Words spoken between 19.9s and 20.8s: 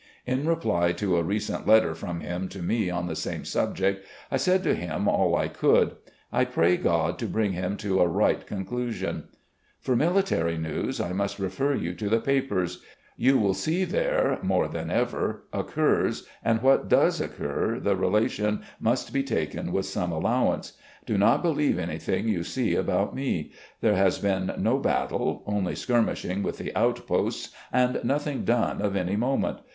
allowance.